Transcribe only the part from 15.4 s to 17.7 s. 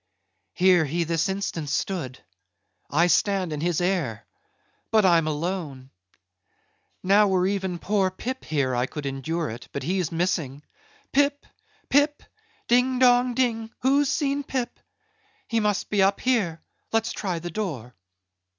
He must be up here; let's try the